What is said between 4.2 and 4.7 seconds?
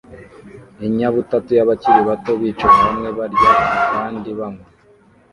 banywa